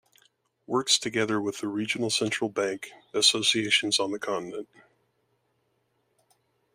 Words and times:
Works 0.65 0.97
together 0.97 1.39
with 1.39 1.59
the 1.59 1.67
Regional 1.67 2.09
Central 2.09 2.49
Bank 2.49 2.89
Associations 3.13 3.99
on 3.99 4.09
the 4.09 4.17
Continent. 4.17 4.67